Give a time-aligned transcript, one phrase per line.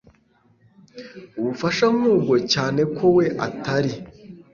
[1.39, 3.93] ubufasha nk ubwo cyane ko we Atari